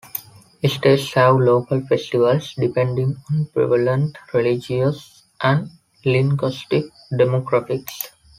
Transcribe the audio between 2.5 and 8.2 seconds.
depending on prevalent religious and linguistic demographics.